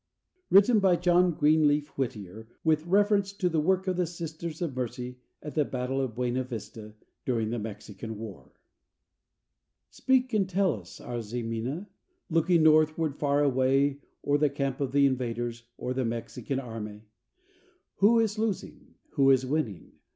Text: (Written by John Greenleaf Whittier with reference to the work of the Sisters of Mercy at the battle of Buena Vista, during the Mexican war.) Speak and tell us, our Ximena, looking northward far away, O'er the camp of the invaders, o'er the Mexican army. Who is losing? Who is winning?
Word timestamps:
(Written 0.49 0.79
by 0.79 0.95
John 0.95 1.29
Greenleaf 1.31 1.89
Whittier 1.89 2.47
with 2.63 2.87
reference 2.87 3.31
to 3.33 3.47
the 3.49 3.59
work 3.59 3.85
of 3.85 3.97
the 3.97 4.07
Sisters 4.07 4.59
of 4.59 4.75
Mercy 4.75 5.19
at 5.43 5.53
the 5.53 5.63
battle 5.63 6.01
of 6.01 6.15
Buena 6.15 6.43
Vista, 6.43 6.95
during 7.23 7.51
the 7.51 7.59
Mexican 7.59 8.17
war.) 8.17 8.51
Speak 9.91 10.33
and 10.33 10.49
tell 10.49 10.73
us, 10.73 10.99
our 10.99 11.19
Ximena, 11.21 11.87
looking 12.31 12.63
northward 12.63 13.15
far 13.19 13.43
away, 13.43 14.01
O'er 14.25 14.39
the 14.39 14.49
camp 14.49 14.81
of 14.81 14.91
the 14.91 15.05
invaders, 15.05 15.65
o'er 15.79 15.93
the 15.93 16.03
Mexican 16.03 16.59
army. 16.59 17.03
Who 17.97 18.19
is 18.19 18.39
losing? 18.39 18.95
Who 19.11 19.29
is 19.29 19.45
winning? 19.45 19.91